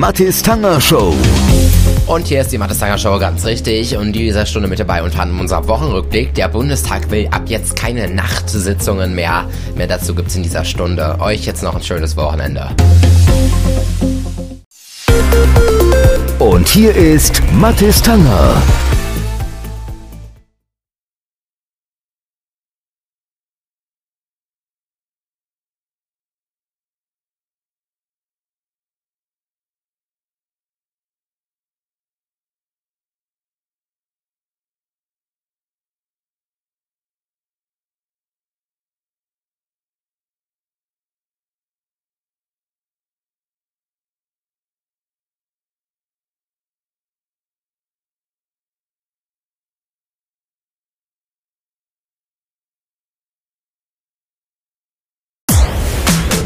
Mathis 0.00 0.40
Tanger 0.40 0.80
Show. 0.80 1.14
Und 2.06 2.26
hier 2.26 2.40
ist 2.40 2.50
die 2.50 2.56
Mathis 2.56 2.78
Tanger 2.78 2.96
Show 2.96 3.18
ganz 3.18 3.44
richtig. 3.44 3.98
Und 3.98 4.12
dieser 4.12 4.46
Stunde 4.46 4.66
mit 4.66 4.78
dabei 4.78 5.02
unter 5.02 5.20
anderem 5.20 5.40
unser 5.40 5.68
Wochenrückblick. 5.68 6.32
Der 6.32 6.48
Bundestag 6.48 7.10
will 7.10 7.28
ab 7.30 7.42
jetzt 7.48 7.76
keine 7.76 8.08
Nachtsitzungen 8.08 9.14
mehr. 9.14 9.44
Mehr 9.76 9.88
dazu 9.88 10.14
gibt's 10.14 10.34
in 10.36 10.42
dieser 10.42 10.64
Stunde. 10.64 11.18
Euch 11.20 11.44
jetzt 11.44 11.62
noch 11.62 11.76
ein 11.76 11.82
schönes 11.82 12.16
Wochenende. 12.16 12.70
Und 16.38 16.66
hier 16.66 16.96
ist 16.96 17.42
Mathis 17.52 18.00
Tanger. 18.00 18.54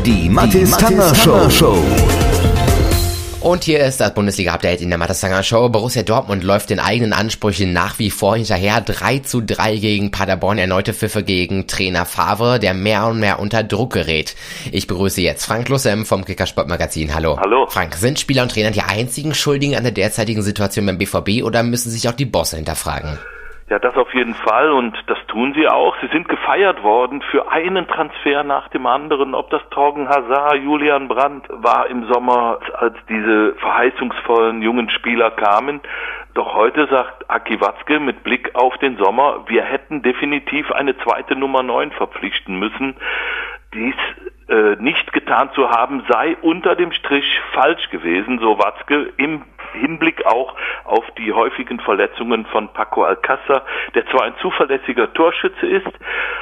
Die 0.04 0.28
Mathis 0.28 0.76
Tanger 0.76 1.14
Show. 1.14 1.48
Show. 1.48 1.78
Und 3.40 3.64
hier 3.64 3.82
ist 3.86 4.00
das 4.00 4.12
Bundesliga-Update 4.12 4.82
in 4.82 4.90
der 4.90 4.98
Mattasanger 4.98 5.42
Show. 5.42 5.70
Borussia 5.70 6.02
Dortmund 6.02 6.44
läuft 6.44 6.68
den 6.68 6.78
eigenen 6.78 7.14
Ansprüchen 7.14 7.72
nach 7.72 7.98
wie 7.98 8.10
vor 8.10 8.36
hinterher. 8.36 8.82
3 8.82 9.20
zu 9.20 9.40
3 9.40 9.78
gegen 9.78 10.10
Paderborn, 10.10 10.58
erneute 10.58 10.92
Pfiffe 10.92 11.22
gegen 11.22 11.66
Trainer 11.68 12.04
Favre, 12.04 12.58
der 12.58 12.74
mehr 12.74 13.06
und 13.06 13.18
mehr 13.18 13.38
unter 13.38 13.62
Druck 13.62 13.94
gerät. 13.94 14.36
Ich 14.72 14.86
begrüße 14.86 15.22
jetzt 15.22 15.46
Frank 15.46 15.70
Lussem 15.70 16.04
vom 16.04 16.26
Kickersport-Magazin. 16.26 17.14
Hallo. 17.14 17.38
Hallo. 17.40 17.66
Frank, 17.70 17.94
sind 17.94 18.20
Spieler 18.20 18.42
und 18.42 18.52
Trainer 18.52 18.72
die 18.72 18.82
einzigen 18.82 19.32
Schuldigen 19.32 19.74
an 19.74 19.84
der 19.84 19.92
derzeitigen 19.92 20.42
Situation 20.42 20.84
beim 20.84 20.98
BVB 20.98 21.42
oder 21.42 21.62
müssen 21.62 21.90
sich 21.90 22.10
auch 22.10 22.12
die 22.12 22.26
Bosse 22.26 22.56
hinterfragen? 22.56 23.18
Ja, 23.70 23.78
das 23.78 23.96
auf 23.96 24.12
jeden 24.12 24.34
Fall 24.34 24.72
und 24.72 24.94
das 25.06 25.18
tun 25.26 25.54
sie 25.54 25.66
auch. 25.66 25.96
Sie 26.02 26.08
sind 26.08 26.28
gefeiert 26.28 26.82
worden 26.82 27.22
für 27.22 27.50
einen 27.50 27.88
Transfer 27.88 28.44
nach 28.44 28.68
dem 28.68 28.86
anderen. 28.86 29.34
Ob 29.34 29.48
das 29.48 29.62
Torgen 29.70 30.06
Hazard, 30.06 30.56
Julian 30.56 31.08
Brandt 31.08 31.46
war 31.48 31.86
im 31.86 32.06
Sommer, 32.12 32.58
als 32.74 32.94
diese 33.08 33.54
verheißungsvollen 33.54 34.60
jungen 34.60 34.90
Spieler 34.90 35.30
kamen. 35.30 35.80
Doch 36.34 36.54
heute 36.54 36.86
sagt 36.88 37.30
Aki 37.30 37.58
Watzke 37.62 38.00
mit 38.00 38.22
Blick 38.22 38.54
auf 38.54 38.76
den 38.78 38.98
Sommer, 38.98 39.44
wir 39.46 39.62
hätten 39.62 40.02
definitiv 40.02 40.70
eine 40.70 40.98
zweite 40.98 41.34
Nummer 41.34 41.62
9 41.62 41.92
verpflichten 41.92 42.58
müssen. 42.58 42.96
Dies 43.72 43.94
äh, 44.48 44.76
nicht 44.76 45.12
getan 45.14 45.50
zu 45.54 45.70
haben, 45.70 46.04
sei 46.08 46.36
unter 46.42 46.76
dem 46.76 46.92
Strich 46.92 47.40
falsch 47.52 47.88
gewesen, 47.88 48.40
so 48.40 48.58
Watzke, 48.58 49.12
im 49.16 49.42
Hinblick 49.74 50.24
auch 50.26 50.54
auf 50.84 51.04
die 51.18 51.32
häufigen 51.32 51.80
Verletzungen 51.80 52.46
von 52.46 52.68
Paco 52.72 53.04
Alcázar, 53.04 53.62
der 53.94 54.06
zwar 54.06 54.22
ein 54.22 54.34
zuverlässiger 54.40 55.12
Torschütze 55.12 55.66
ist, 55.66 55.92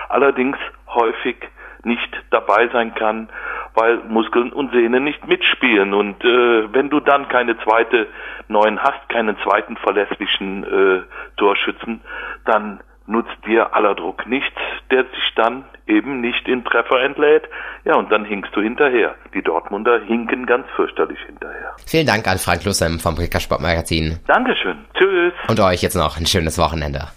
allerdings 0.08 0.56
häufig 0.88 1.36
nicht 1.84 2.10
dabei 2.30 2.68
sein 2.68 2.94
kann, 2.94 3.28
weil 3.74 3.98
Muskeln 4.08 4.52
und 4.52 4.72
Sehnen 4.72 5.04
nicht 5.04 5.26
mitspielen. 5.26 5.94
Und 5.94 6.24
äh, 6.24 6.72
wenn 6.72 6.90
du 6.90 7.00
dann 7.00 7.28
keine 7.28 7.58
zweite 7.58 8.06
neuen 8.48 8.82
hast, 8.82 9.08
keinen 9.08 9.36
zweiten 9.38 9.76
verlässlichen 9.76 10.64
äh, 10.64 11.02
Torschützen, 11.36 12.02
dann 12.44 12.80
nutzt 13.06 13.36
dir 13.46 13.74
aller 13.74 13.94
Druck 13.94 14.26
nichts, 14.26 14.60
der 14.90 15.04
sich 15.04 15.34
dann 15.34 15.64
eben 15.86 16.20
nicht 16.20 16.46
in 16.48 16.64
Treffer 16.64 17.02
entlädt. 17.02 17.44
Ja, 17.84 17.96
und 17.96 18.10
dann 18.12 18.24
hinkst 18.24 18.54
du 18.54 18.60
hinterher. 18.60 19.14
Die 19.34 19.42
Dortmunder 19.42 20.00
hinken 20.06 20.46
ganz 20.46 20.66
fürchterlich 20.76 21.18
hinterher. 21.26 21.74
Vielen 21.86 22.06
Dank 22.06 22.26
an 22.28 22.38
Frank 22.38 22.64
Lussem 22.64 23.00
vom 23.00 23.16
Kickersport-Magazin. 23.16 24.18
Dankeschön. 24.26 24.78
Tschüss. 24.94 25.32
Und 25.48 25.60
euch 25.60 25.82
jetzt 25.82 25.96
noch 25.96 26.16
ein 26.16 26.26
schönes 26.26 26.58
Wochenende. 26.58 27.08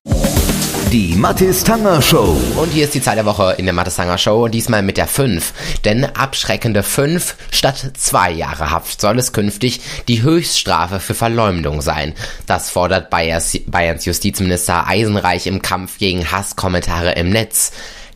Die 0.92 1.16
Mathis 1.16 1.64
Tanger 1.64 2.02
Show. 2.02 2.38
Und 2.56 2.70
hier 2.70 2.86
ist 2.86 2.94
die 2.96 3.02
Zeit 3.02 3.18
der 3.18 3.26
Woche 3.26 3.56
in 3.58 3.66
der 3.66 3.74
Mathis 3.74 3.98
Tanger 3.98 4.18
Show, 4.18 4.48
diesmal 4.48 4.82
mit 4.82 4.96
der 4.98 5.08
5. 5.08 5.82
Denn 5.84 6.06
abschreckende 6.06 6.84
5 6.84 7.36
statt 7.52 7.92
2 7.98 8.32
Jahre 8.32 8.72
Haft 8.72 9.02
soll 9.02 9.18
es 9.18 9.34
künftig 9.34 9.82
die 10.08 10.22
Höchststrafe 10.22 11.00
für 11.00 11.14
Verleumdung 11.14 11.82
sein. 11.82 12.14
Das 12.48 12.70
fordert 12.70 13.10
Bayerns 13.10 14.06
Justizminister 14.06 14.88
Eisenreich 14.88 15.48
im 15.48 15.62
Kampf 15.62 15.98
gegen 15.98 16.32
Hasskommentare 16.32 17.14
im 17.14 17.30
Netz. 17.30 17.74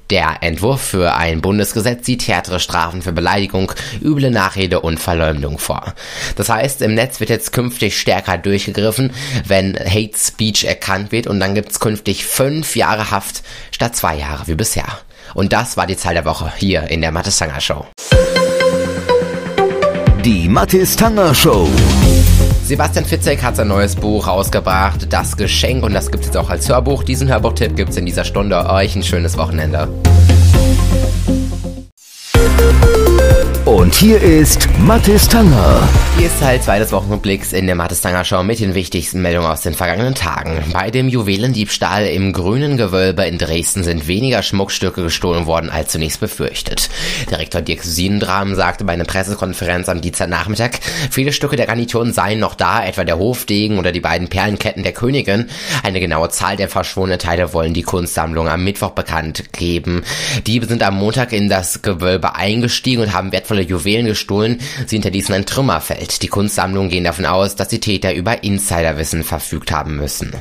Der 0.10 0.38
Entwurf 0.42 0.82
für 0.82 1.14
ein 1.14 1.40
Bundesgesetz 1.40 2.08
sieht 2.08 2.28
härtere 2.28 2.60
Strafen 2.60 3.04
für 3.04 3.12
Beleidigung, 3.12 3.72
üble 4.02 4.32
Nachrede 4.32 4.80
und 4.80 5.00
Verleumdung 5.00 5.60
vor. 5.60 5.94
Das 6.36 6.50
heißt, 6.50 6.82
im 6.82 6.96
Netz 6.96 7.20
wird 7.20 7.30
jetzt 7.30 7.52
künftig 7.52 8.00
stärker 8.00 8.40
durchgegriffen, 8.40 9.12
wenn 9.46 9.78
Hate 9.78 10.18
Speech 10.18 10.64
erkannt 10.64 11.12
wird 11.12 11.28
und 11.28 11.40
dann 11.40 11.54
gibt's 11.54 11.80
künftig 11.80 12.26
fünf 12.26 12.76
Jahre 12.76 13.12
Haft 13.12 13.44
statt 13.70 13.96
zwei 13.96 14.16
Jahre 14.16 14.48
wie 14.48 14.56
bisher. 14.56 14.88
Und 15.36 15.54
das 15.54 15.78
war 15.78 15.86
die 15.86 15.98
Zahl 15.98 16.16
der 16.16 16.26
Woche 16.26 16.52
hier 16.58 16.90
in 16.90 17.02
der 17.02 17.12
Mathis 17.12 17.38
Tanger 17.38 17.62
Show. 17.62 17.86
Die 20.26 20.50
Mathis 20.50 20.96
Tanger 20.96 21.36
Show. 21.36 21.70
Sebastian 22.70 23.04
Fitzek 23.04 23.42
hat 23.42 23.56
sein 23.56 23.68
neues 23.68 23.96
Buch 23.96 24.28
rausgebracht, 24.28 25.12
Das 25.12 25.36
Geschenk, 25.36 25.84
und 25.84 25.92
das 25.92 26.12
gibt 26.12 26.22
es 26.22 26.28
jetzt 26.28 26.38
auch 26.38 26.52
als 26.52 26.70
Hörbuch. 26.70 27.02
Diesen 27.02 27.28
Hörbuchtipp 27.28 27.76
gibt 27.76 27.90
es 27.90 27.98
in 27.98 28.06
dieser 28.06 28.24
Stunde. 28.24 28.64
Euch 28.70 28.96
ein 28.96 29.02
schönes 29.02 29.40
Wochenende. 29.40 29.88
Hier 34.00 34.22
ist 34.22 34.70
Mathis 34.80 35.28
Tanger. 35.28 35.86
Hier 36.18 36.28
ist 36.28 36.40
Teil 36.40 36.62
2 36.62 36.80
des 36.80 36.94
Wochenblicks 36.94 37.52
in 37.52 37.66
der 37.66 37.76
Mathis 37.76 38.00
Tanger 38.00 38.24
Show 38.24 38.44
mit 38.44 38.62
den 38.62 38.74
wichtigsten 38.74 39.22
Meldungen 39.22 39.50
aus 39.50 39.62
den 39.62 39.74
vergangenen 39.74 40.16
Tagen. 40.16 40.64
Bei 40.72 40.90
dem 40.90 41.10
Juwelendiebstahl 41.10 42.06
im 42.06 42.32
grünen 42.32 42.78
Gewölbe 42.78 43.24
in 43.24 43.38
Dresden 43.38 43.84
sind 43.84 44.08
weniger 44.08 44.42
Schmuckstücke 44.42 45.04
gestohlen 45.04 45.48
worden 45.48 45.70
als 45.70 45.92
zunächst 45.92 46.22
befürchtet. 46.22 46.90
Direktor 47.30 47.60
Dirk 47.60 47.84
Sienendram 47.84 48.56
sagte 48.56 48.86
bei 48.86 48.94
einer 48.94 49.04
Pressekonferenz 49.04 49.90
am 49.90 50.00
Dienstagnachmittag, 50.00 50.80
viele 51.12 51.34
Stücke 51.34 51.58
der 51.58 51.66
Garnituren 51.66 52.14
seien 52.14 52.40
noch 52.40 52.56
da, 52.56 52.86
etwa 52.86 53.04
der 53.04 53.18
Hofdegen 53.18 53.80
oder 53.80 53.92
die 53.92 54.00
beiden 54.00 54.30
Perlenketten 54.30 54.84
der 54.84 54.94
Königin. 54.94 55.50
Eine 55.84 56.00
genaue 56.00 56.30
Zahl 56.30 56.56
der 56.56 56.70
verschwundenen 56.70 57.20
Teile 57.20 57.52
wollen 57.52 57.74
die 57.74 57.84
Kunstsammlung 57.84 58.48
am 58.48 58.64
Mittwoch 58.64 58.92
bekannt 58.92 59.52
geben. 59.52 60.04
Diebe 60.48 60.68
sind 60.68 60.84
am 60.84 60.96
Montag 60.96 61.34
in 61.34 61.50
das 61.50 61.82
Gewölbe 61.82 62.36
eingestiegen 62.36 63.02
und 63.02 63.14
haben 63.14 63.34
wertvolle 63.34 63.62
Juwelen 63.62 63.89
gestohlen. 63.98 64.60
Sie 64.86 64.96
hinterließen 64.96 65.36
ein 65.36 65.46
Trümmerfeld. 65.46 66.22
Die 66.22 66.28
Kunstsammlungen 66.28 66.90
gehen 66.90 67.04
davon 67.04 67.26
aus, 67.26 67.56
dass 67.56 67.68
die 67.68 67.80
Täter 67.80 68.14
über 68.14 68.44
Insiderwissen 68.44 69.24
verfügt 69.24 69.72
haben 69.72 69.96
müssen. 69.96 70.34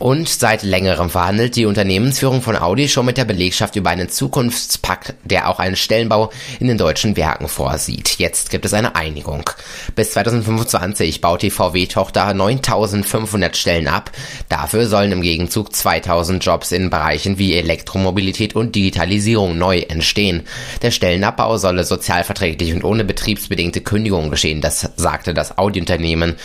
Und 0.00 0.30
seit 0.30 0.62
längerem 0.62 1.10
verhandelt 1.10 1.56
die 1.56 1.66
Unternehmensführung 1.66 2.40
von 2.40 2.56
Audi 2.56 2.88
schon 2.88 3.04
mit 3.04 3.18
der 3.18 3.26
Belegschaft 3.26 3.76
über 3.76 3.90
einen 3.90 4.08
Zukunftspakt, 4.08 5.12
der 5.24 5.46
auch 5.50 5.58
einen 5.58 5.76
Stellenbau 5.76 6.30
in 6.58 6.68
den 6.68 6.78
deutschen 6.78 7.18
Werken 7.18 7.48
vorsieht. 7.48 8.18
Jetzt 8.18 8.48
gibt 8.48 8.64
es 8.64 8.72
eine 8.72 8.96
Einigung. 8.96 9.50
Bis 9.94 10.12
2025 10.12 11.20
baut 11.20 11.42
die 11.42 11.50
VW-Tochter 11.50 12.32
9500 12.32 13.54
Stellen 13.58 13.88
ab. 13.88 14.10
Dafür 14.48 14.86
sollen 14.86 15.12
im 15.12 15.20
Gegenzug 15.20 15.76
2000 15.76 16.42
Jobs 16.42 16.72
in 16.72 16.88
Bereichen 16.88 17.36
wie 17.36 17.54
Elektromobilität 17.54 18.56
und 18.56 18.74
Digitalisierung 18.74 19.58
neu 19.58 19.80
entstehen. 19.80 20.44
Der 20.80 20.92
Stellenabbau 20.92 21.58
solle 21.58 21.84
sozialverträglich 21.84 22.72
und 22.72 22.84
ohne 22.84 23.04
betriebsbedingte 23.04 23.82
Kündigung 23.82 24.30
geschehen, 24.30 24.62
das 24.62 24.92
sagte 24.96 25.34
das 25.34 25.58
Audi-Unternehmen. 25.58 26.36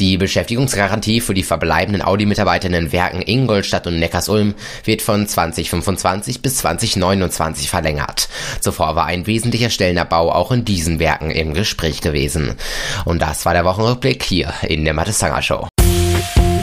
Die 0.00 0.16
Beschäftigungsgarantie 0.16 1.20
für 1.20 1.34
die 1.34 1.44
verbleibenden 1.44 2.02
Audi-Mitarbeiter 2.02 2.66
in 2.66 2.72
den 2.72 2.90
Werken 2.90 3.03
Werken 3.04 3.20
Ingolstadt 3.20 3.86
und 3.86 3.98
Neckarsulm 3.98 4.54
wird 4.84 5.02
von 5.02 5.26
2025 5.26 6.40
bis 6.40 6.56
2029 6.56 7.68
verlängert. 7.68 8.30
Zuvor 8.60 8.96
war 8.96 9.04
ein 9.04 9.26
wesentlicher 9.26 9.68
Stellenabbau 9.68 10.32
auch 10.32 10.50
in 10.52 10.64
diesen 10.64 10.98
Werken 10.98 11.30
im 11.30 11.52
Gespräch 11.52 12.00
gewesen. 12.00 12.54
Und 13.04 13.20
das 13.20 13.44
war 13.44 13.52
der 13.52 13.66
Wochenrückblick 13.66 14.22
hier 14.22 14.54
in 14.62 14.86
der 14.86 14.94
Mathis 14.94 15.18
Tanger 15.18 15.42
Show. 15.42 15.68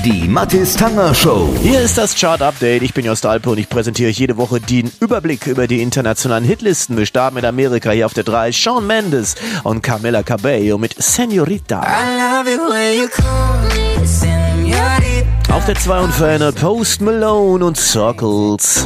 Die 0.04 0.28
Mathis 0.28 0.76
Tanger 0.76 1.14
Show. 1.14 1.54
Hier 1.62 1.80
ist 1.80 2.00
das 2.00 2.16
Chart 2.16 2.42
Update. 2.42 2.82
Ich 2.82 2.96
bin 2.96 3.06
Jost 3.06 3.28
Alpe 3.28 3.52
und 3.52 3.60
ich 3.60 3.70
präsentiere 3.70 4.10
euch 4.10 4.18
jede 4.18 4.36
Woche 4.38 4.60
den 4.60 4.92
Überblick 5.00 5.46
über 5.46 5.68
die 5.68 5.84
internationalen 5.84 6.44
Hitlisten. 6.44 6.98
Wir 6.98 7.06
starten 7.06 7.36
mit 7.36 7.46
Amerika 7.46 7.92
hier 7.92 8.08
auf 8.08 8.16
der 8.16 8.24
3. 8.24 8.52
Shawn 8.52 8.88
Mendes 8.88 9.36
und 9.64 9.84
Camila 9.84 10.24
Cabello 10.24 10.80
mit 10.80 10.96
Senorita. 10.98 11.86
Auf 15.54 15.66
der 15.66 15.76
2 15.76 16.00
und 16.02 16.14
verändert 16.14 16.56
Post 16.60 17.02
Malone 17.02 17.66
und 17.66 17.78
Circles. 17.78 18.86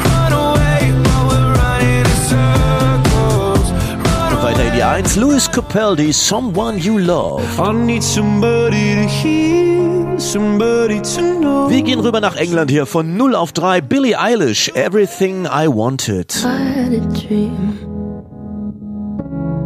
Und 4.32 4.44
weiter 4.44 4.66
in 4.66 4.74
die 4.74 4.84
1. 4.84 5.16
Louis 5.16 5.50
Capaldi, 5.52 6.12
Someone 6.12 6.78
You 6.78 6.98
Love. 6.98 7.44
I 7.60 7.72
need 7.72 8.04
somebody 8.04 8.96
to 8.96 9.08
hear, 9.08 10.20
somebody 10.20 11.02
to 11.02 11.22
know. 11.40 11.70
Wir 11.70 11.84
gehen 11.84 12.00
rüber 12.00 12.20
nach 12.20 12.36
England 12.36 12.72
hier 12.72 12.86
von 12.86 13.16
0 13.16 13.36
auf 13.36 13.52
3. 13.52 13.82
Billie 13.82 14.20
Eilish, 14.20 14.70
Everything 14.70 15.46
I 15.46 15.68
Wanted. 15.68 16.34
I 16.44 16.48
had 16.80 16.94
a 16.94 17.00
dream. 17.14 17.78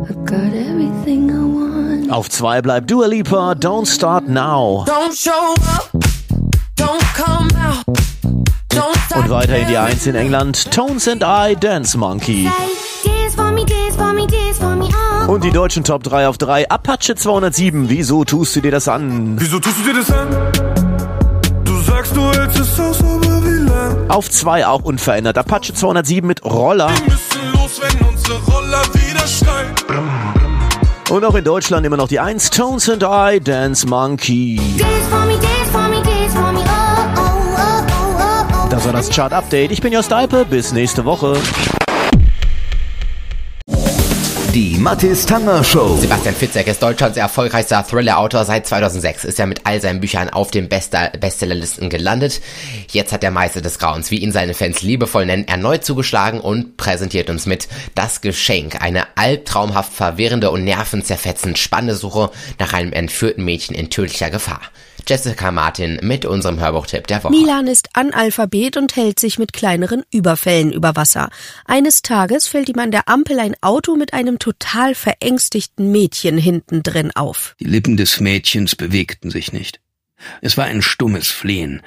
I 0.10 0.14
got 0.26 0.54
everything 0.54 1.30
I 1.30 1.44
want. 1.44 2.12
Auf 2.12 2.30
2 2.30 2.62
bleibt 2.62 2.92
Dua 2.92 3.08
Lipa, 3.08 3.54
Don't 3.54 3.88
Start 3.88 4.28
Now. 4.28 4.86
Don't 4.86 5.16
show 5.16 5.54
up, 5.78 5.90
Und 9.16 9.30
weiter 9.30 9.58
in 9.58 9.68
die 9.68 9.78
1 9.78 10.08
in 10.08 10.16
England, 10.16 10.72
Tones 10.72 11.08
and 11.08 11.24
I, 11.24 11.56
Dance 11.56 11.98
Monkey. 11.98 12.50
Oh. 15.28 15.32
Und 15.32 15.44
die 15.44 15.52
deutschen 15.52 15.84
Top 15.84 16.04
3 16.04 16.28
auf 16.28 16.38
3, 16.38 16.70
Apache 16.70 17.16
207, 17.16 17.90
wieso 17.90 18.24
tust 18.24 18.56
du 18.56 18.62
dir 18.62 18.72
das 18.72 18.88
an? 18.88 19.36
Wieso 19.40 19.60
tust 19.60 19.78
du 19.80 19.84
dir 19.84 20.00
das 20.00 20.12
an? 20.12 20.30
Du 21.66 21.80
sagst, 21.82 22.16
du 22.16 22.32
hältst 22.32 22.60
es 22.60 22.80
aus, 22.80 23.00
aber 23.00 23.44
wie 23.44 23.70
lang? 23.70 24.10
Auf 24.10 24.30
2 24.30 24.66
auch 24.66 24.84
unverändert, 24.84 25.38
Apache 25.38 25.74
207 25.74 26.26
mit 26.26 26.44
Roller. 26.44 26.90
Wir 26.90 27.14
müssen 27.14 27.52
los, 27.54 27.82
wenn 27.82 28.08
unsere 28.08 28.40
Roller 28.46 28.82
wieder 28.94 29.28
schreien. 29.28 29.76
Und 31.10 31.26
auch 31.26 31.36
in 31.36 31.44
Deutschland 31.44 31.86
immer 31.86 31.98
noch 31.98 32.08
die 32.08 32.20
1, 32.20 32.50
Tones 32.52 32.90
and 32.90 33.04
I, 33.04 33.40
Dance 33.40 33.88
Monkey. 33.88 34.60
Dance 34.78 35.49
oh, 38.90 38.94
oh. 38.94 38.94
Das 38.94 38.94
war 38.94 38.94
das 38.94 39.10
Chart-Update. 39.16 39.72
Ich 39.72 39.82
bin 39.82 39.94
Jost 39.94 40.12
Alpe, 40.12 40.46
bis 40.46 40.72
nächste 40.72 41.06
Woche. 41.06 41.38
Die 44.54 44.78
Mathis 44.80 45.28
Tanger 45.28 45.64
Show. 45.64 45.96
Sebastian 45.98 46.34
Fitzek 46.34 46.66
ist 46.66 46.82
Deutschlands 46.82 47.18
erfolgreichster 47.18 47.86
Thriller-Autor 47.86 48.46
seit 48.46 48.66
2006, 48.66 49.26
ist 49.26 49.40
er 49.40 49.46
mit 49.46 49.62
all 49.66 49.80
seinen 49.80 50.00
Büchern 50.00 50.32
auf 50.32 50.50
den 50.50 50.68
Bestsellerlisten 50.68 51.92
gelandet. 51.92 52.42
Jetzt 52.90 53.14
hat 53.14 53.22
der 53.22 53.30
Meister 53.30 53.62
des 53.62 53.78
Grauens, 53.78 54.10
wie 54.10 54.18
ihn 54.18 54.32
seine 54.32 54.56
Fans 54.56 54.82
liebevoll 54.82 55.28
nennen, 55.28 55.48
erneut 55.48 55.86
zugeschlagen 55.86 56.42
und 56.42 56.78
präsentiert 56.78 57.30
uns 57.30 57.46
mit 57.46 57.68
Das 57.94 58.22
Geschenk, 58.22 58.82
eine 58.82 59.06
albtraumhaft 59.16 59.94
verwirrende 59.94 60.50
und 60.50 60.64
nervenzerfetzend 60.64 61.60
spannende 61.60 61.96
Suche 61.96 62.32
nach 62.58 62.74
einem 62.74 62.92
entführten 62.92 63.46
Mädchen 63.46 63.76
in 63.76 63.92
tödlicher 63.92 64.32
Gefahr. 64.32 64.62
Jessica 65.10 65.52
Martin 65.52 65.98
mit 66.04 66.24
unserem 66.24 66.60
Hörbuchtipp 66.60 67.08
der 67.08 67.24
Woche. 67.24 67.34
Milan 67.34 67.66
ist 67.66 67.90
Analphabet 67.94 68.78
und 68.78 68.96
hält 68.96 69.20
sich 69.20 69.40
mit 69.40 69.54
kleineren 69.54 70.04
Überfällen 70.12 70.72
über 70.72 70.96
Wasser. 70.96 71.32
Eines 71.66 72.04
Tages 72.04 72.48
fällt 72.48 72.70
ihm 72.70 72.78
an 72.78 72.92
der 72.92 73.10
Ampel 73.10 73.40
ein 73.40 73.56
Auto 73.62 73.96
mit 73.96 74.14
einem 74.14 74.38
total 74.38 74.94
verängstigten 74.94 75.92
Mädchen 75.92 76.38
hinten 76.38 76.84
drin 76.84 77.10
auf. 77.16 77.56
Die 77.60 77.66
Lippen 77.66 77.98
des 77.98 78.20
Mädchens 78.20 78.76
bewegten 78.76 79.32
sich 79.32 79.52
nicht. 79.52 79.80
Es 80.42 80.58
war 80.58 80.66
ein 80.66 80.84
stummes 80.84 81.30
Flehen. 81.30 81.82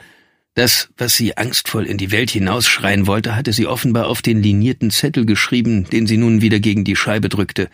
Das, 0.54 0.88
was 0.96 1.14
sie 1.14 1.36
angstvoll 1.36 1.86
in 1.86 1.98
die 1.98 2.10
Welt 2.10 2.32
hinausschreien 2.32 3.06
wollte, 3.06 3.36
hatte 3.36 3.52
sie 3.52 3.68
offenbar 3.68 4.08
auf 4.08 4.20
den 4.20 4.42
linierten 4.42 4.90
Zettel 4.90 5.26
geschrieben, 5.26 5.84
den 5.84 6.08
sie 6.08 6.16
nun 6.16 6.42
wieder 6.42 6.58
gegen 6.58 6.82
die 6.82 6.96
Scheibe 6.96 7.28
drückte. 7.28 7.70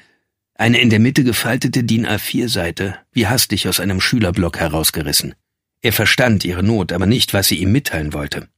Eine 0.60 0.81
in 0.81 0.90
der 0.90 0.99
Mitte 0.99 1.22
gefaltete 1.22 1.84
DIN 1.84 2.05
A4-Seite, 2.05 2.96
wie 3.12 3.28
hastig 3.28 3.69
aus 3.69 3.78
einem 3.78 4.00
Schülerblock 4.00 4.58
herausgerissen. 4.58 5.37
Er 5.82 5.93
verstand 5.93 6.44
ihre 6.44 6.64
Not, 6.64 6.93
aber 6.93 7.06
nicht, 7.06 7.32
was 7.32 7.46
sie 7.46 7.58
ihm 7.58 7.70
mitteilen 7.70 8.12
wollte. 8.12 8.49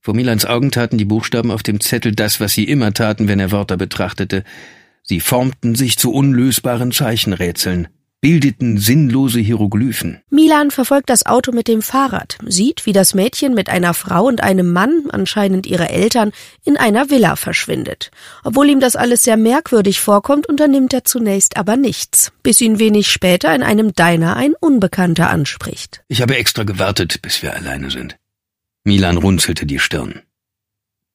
Vor 0.00 0.14
Milans 0.14 0.46
Augen 0.46 0.70
taten 0.70 0.96
die 0.96 1.04
Buchstaben 1.04 1.50
auf 1.50 1.62
dem 1.62 1.80
Zettel 1.80 2.12
das, 2.12 2.40
was 2.40 2.54
sie 2.54 2.64
immer 2.64 2.94
taten, 2.94 3.28
wenn 3.28 3.38
er 3.38 3.52
Wörter 3.52 3.76
betrachtete. 3.76 4.42
Sie 5.02 5.20
formten 5.20 5.74
sich 5.74 5.98
zu 5.98 6.14
unlösbaren 6.14 6.92
Zeichenrätseln, 6.92 7.88
bildeten 8.20 8.78
sinnlose 8.78 9.40
Hieroglyphen. 9.40 10.20
Milan 10.28 10.70
verfolgt 10.70 11.08
das 11.08 11.24
Auto 11.24 11.52
mit 11.52 11.68
dem 11.68 11.80
Fahrrad, 11.80 12.36
sieht, 12.46 12.84
wie 12.84 12.92
das 12.92 13.14
Mädchen 13.14 13.54
mit 13.54 13.68
einer 13.68 13.94
Frau 13.94 14.26
und 14.26 14.42
einem 14.42 14.72
Mann, 14.72 15.04
anscheinend 15.10 15.66
ihre 15.66 15.88
Eltern, 15.88 16.32
in 16.64 16.76
einer 16.76 17.08
Villa 17.08 17.36
verschwindet. 17.36 18.10
Obwohl 18.44 18.68
ihm 18.68 18.80
das 18.80 18.96
alles 18.96 19.22
sehr 19.22 19.36
merkwürdig 19.36 20.00
vorkommt, 20.00 20.46
unternimmt 20.48 20.92
er 20.92 21.04
zunächst 21.04 21.56
aber 21.56 21.76
nichts, 21.76 22.32
bis 22.42 22.60
ihn 22.60 22.78
wenig 22.78 23.10
später 23.10 23.54
in 23.54 23.62
einem 23.62 23.94
Diner 23.94 24.36
ein 24.36 24.54
Unbekannter 24.60 25.30
anspricht. 25.30 26.02
Ich 26.08 26.20
habe 26.20 26.36
extra 26.36 26.64
gewartet, 26.64 27.22
bis 27.22 27.42
wir 27.42 27.54
alleine 27.54 27.90
sind. 27.90 28.16
Milan 28.84 29.16
runzelte 29.16 29.66
die 29.66 29.78
Stirn. 29.78 30.22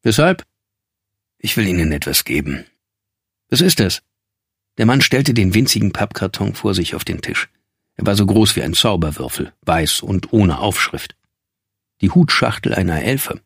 Weshalb? 0.02 0.44
Ich 1.38 1.58
will 1.58 1.68
Ihnen 1.68 1.92
etwas 1.92 2.26
geben. 2.26 2.66
Was 3.50 3.62
ist 3.62 3.80
es? 3.80 4.02
Der 4.78 4.86
Mann 4.86 5.02
stellte 5.02 5.34
den 5.34 5.54
winzigen 5.54 5.92
Pappkarton 5.92 6.54
vor 6.54 6.74
sich 6.74 6.96
auf 6.96 7.06
den 7.06 7.22
Tisch. 7.22 7.50
Er 7.96 8.06
war 8.06 8.16
so 8.16 8.26
groß 8.26 8.56
wie 8.56 8.64
ein 8.64 8.74
Zauberwürfel, 8.74 9.54
weiß 9.62 10.02
und 10.02 10.34
ohne 10.34 10.60
Aufschrift. 10.60 11.16
Die 12.02 12.12
Hutschachtel 12.12 12.74
einer 12.74 13.02
Elfe. 13.02 13.40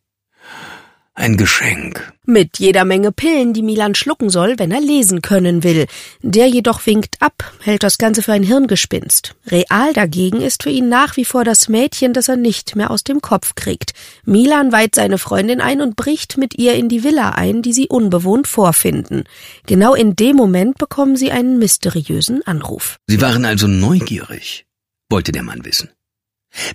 Ein 1.19 1.35
Geschenk. 1.35 2.13
Mit 2.25 2.59
jeder 2.59 2.85
Menge 2.85 3.11
Pillen, 3.11 3.51
die 3.51 3.61
Milan 3.61 3.93
schlucken 3.93 4.29
soll, 4.29 4.57
wenn 4.57 4.71
er 4.71 4.79
lesen 4.79 5.21
können 5.21 5.65
will. 5.65 5.85
Der 6.21 6.47
jedoch 6.47 6.85
winkt 6.85 7.17
ab, 7.19 7.43
hält 7.59 7.83
das 7.83 7.97
Ganze 7.97 8.21
für 8.21 8.31
ein 8.31 8.43
Hirngespinst. 8.43 9.35
Real 9.47 9.91
dagegen 9.91 10.39
ist 10.39 10.63
für 10.63 10.69
ihn 10.69 10.87
nach 10.87 11.17
wie 11.17 11.25
vor 11.25 11.43
das 11.43 11.67
Mädchen, 11.67 12.13
das 12.13 12.29
er 12.29 12.37
nicht 12.37 12.77
mehr 12.77 12.89
aus 12.89 13.03
dem 13.03 13.19
Kopf 13.19 13.55
kriegt. 13.55 13.91
Milan 14.23 14.71
weiht 14.71 14.95
seine 14.95 15.17
Freundin 15.17 15.59
ein 15.59 15.81
und 15.81 15.97
bricht 15.97 16.37
mit 16.37 16.57
ihr 16.57 16.75
in 16.75 16.87
die 16.87 17.03
Villa 17.03 17.31
ein, 17.31 17.63
die 17.63 17.73
sie 17.73 17.89
unbewohnt 17.89 18.47
vorfinden. 18.47 19.25
Genau 19.65 19.95
in 19.95 20.15
dem 20.15 20.37
Moment 20.37 20.77
bekommen 20.77 21.17
sie 21.17 21.31
einen 21.33 21.59
mysteriösen 21.59 22.47
Anruf. 22.47 22.95
Sie 23.07 23.19
waren 23.19 23.43
also 23.43 23.67
neugierig, 23.67 24.67
wollte 25.09 25.33
der 25.33 25.43
Mann 25.43 25.65
wissen. 25.65 25.89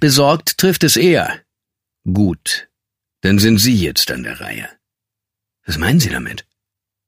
Besorgt 0.00 0.58
trifft 0.58 0.84
es 0.84 0.98
eher. 0.98 1.40
Gut, 2.04 2.68
dann 3.24 3.38
sind 3.38 3.56
Sie 3.56 3.74
jetzt 3.74 4.10
an 4.10 4.22
der 4.22 4.38
Reihe. 4.38 4.68
Was 5.64 5.78
meinen 5.78 5.98
Sie 5.98 6.10
damit? 6.10 6.44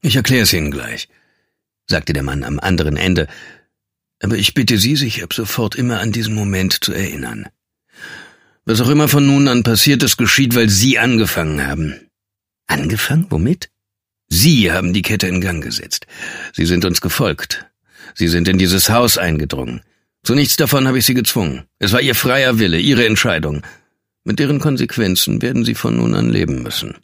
Ich 0.00 0.16
erkläre 0.16 0.44
es 0.44 0.52
Ihnen 0.54 0.70
gleich, 0.70 1.08
sagte 1.86 2.14
der 2.14 2.22
Mann 2.22 2.42
am 2.42 2.58
anderen 2.58 2.96
Ende, 2.96 3.28
aber 4.22 4.36
ich 4.36 4.54
bitte 4.54 4.78
Sie, 4.78 4.96
sich 4.96 5.22
ab 5.22 5.34
sofort 5.34 5.74
immer 5.74 6.00
an 6.00 6.12
diesen 6.12 6.34
Moment 6.34 6.82
zu 6.82 6.94
erinnern. 6.94 7.46
Was 8.64 8.80
auch 8.80 8.88
immer 8.88 9.08
von 9.08 9.26
nun 9.26 9.46
an 9.46 9.62
passiert 9.62 10.02
ist, 10.02 10.16
geschieht, 10.16 10.54
weil 10.54 10.70
Sie 10.70 10.98
angefangen 10.98 11.66
haben. 11.66 12.08
Angefangen? 12.66 13.26
Womit? 13.28 13.68
Sie 14.26 14.72
haben 14.72 14.94
die 14.94 15.02
Kette 15.02 15.26
in 15.26 15.42
Gang 15.42 15.62
gesetzt. 15.62 16.06
Sie 16.54 16.64
sind 16.64 16.86
uns 16.86 17.02
gefolgt. 17.02 17.66
Sie 18.14 18.28
sind 18.28 18.48
in 18.48 18.56
dieses 18.56 18.88
Haus 18.88 19.18
eingedrungen. 19.18 19.82
Zu 20.22 20.34
nichts 20.34 20.56
davon 20.56 20.88
habe 20.88 20.96
ich 20.96 21.04
Sie 21.04 21.14
gezwungen. 21.14 21.64
Es 21.78 21.92
war 21.92 22.00
Ihr 22.00 22.14
freier 22.14 22.58
Wille, 22.58 22.78
Ihre 22.78 23.04
Entscheidung. 23.04 23.62
Mit 24.26 24.40
deren 24.40 24.58
Konsequenzen 24.58 25.40
werden 25.40 25.64
Sie 25.64 25.76
von 25.76 25.98
nun 25.98 26.12
an 26.12 26.30
leben 26.30 26.64
müssen. 26.64 26.96